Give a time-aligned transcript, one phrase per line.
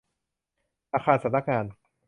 [0.93, 1.65] อาคารสำนักงาน